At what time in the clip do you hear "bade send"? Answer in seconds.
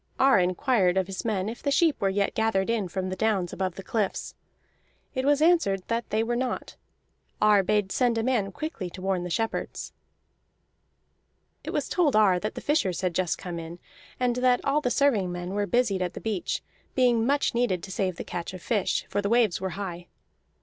7.61-8.17